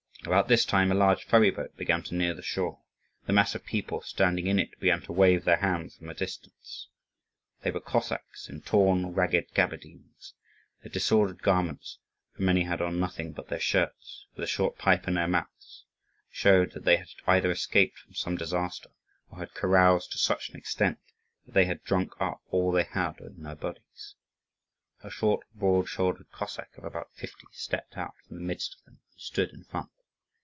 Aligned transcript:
About 0.23 0.47
this 0.47 0.65
time 0.65 0.91
a 0.91 0.95
large 0.95 1.23
ferry 1.23 1.49
boat 1.49 1.75
began 1.77 2.03
to 2.03 2.13
near 2.13 2.35
the 2.35 2.43
shore. 2.43 2.77
The 3.25 3.33
mass 3.33 3.55
of 3.55 3.65
people 3.65 4.01
standing 4.03 4.45
in 4.45 4.59
it 4.59 4.79
began 4.79 5.01
to 5.01 5.11
wave 5.11 5.45
their 5.45 5.57
hands 5.57 5.95
from 5.97 6.09
a 6.09 6.13
distance. 6.13 6.87
They 7.63 7.71
were 7.71 7.79
Cossacks 7.79 8.47
in 8.47 8.61
torn, 8.61 9.13
ragged 9.15 9.47
gaberdines. 9.55 10.35
Their 10.83 10.91
disordered 10.91 11.41
garments, 11.41 11.97
for 12.35 12.43
many 12.43 12.65
had 12.65 12.83
on 12.83 12.99
nothing 12.99 13.31
but 13.31 13.47
their 13.47 13.59
shirts, 13.59 14.27
with 14.35 14.43
a 14.43 14.47
short 14.47 14.77
pipe 14.77 15.07
in 15.07 15.15
their 15.15 15.27
mouths, 15.27 15.85
showed 16.29 16.73
that 16.73 16.85
they 16.85 16.97
had 16.97 17.07
either 17.25 17.49
escaped 17.49 17.97
from 17.97 18.13
some 18.13 18.37
disaster 18.37 18.89
or 19.31 19.39
had 19.39 19.55
caroused 19.55 20.11
to 20.11 20.19
such 20.19 20.49
an 20.49 20.55
extent 20.55 20.99
that 21.47 21.53
they 21.55 21.65
had 21.65 21.83
drunk 21.83 22.11
up 22.19 22.41
all 22.51 22.71
they 22.71 22.83
had 22.83 23.19
on 23.21 23.41
their 23.41 23.55
bodies. 23.55 24.13
A 25.03 25.09
short, 25.09 25.47
broad 25.55 25.89
shouldered 25.89 26.29
Cossack 26.31 26.77
of 26.77 26.83
about 26.83 27.09
fifty 27.15 27.47
stepped 27.53 27.97
out 27.97 28.13
from 28.27 28.37
the 28.37 28.43
midst 28.43 28.75
of 28.75 28.85
them 28.85 28.99
and 29.13 29.19
stood 29.19 29.49
in 29.49 29.63
front. 29.63 29.89